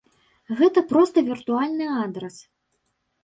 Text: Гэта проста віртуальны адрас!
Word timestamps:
Гэта 0.59 0.81
проста 0.91 1.23
віртуальны 1.27 1.87
адрас! 2.05 2.39